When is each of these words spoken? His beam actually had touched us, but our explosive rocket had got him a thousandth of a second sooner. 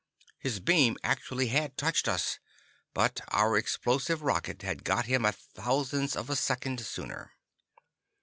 His 0.39 0.59
beam 0.59 0.97
actually 1.03 1.49
had 1.49 1.77
touched 1.77 2.07
us, 2.07 2.39
but 2.91 3.21
our 3.27 3.55
explosive 3.55 4.23
rocket 4.23 4.63
had 4.63 4.83
got 4.83 5.05
him 5.05 5.25
a 5.25 5.31
thousandth 5.31 6.15
of 6.17 6.27
a 6.27 6.35
second 6.35 6.81
sooner. 6.83 7.33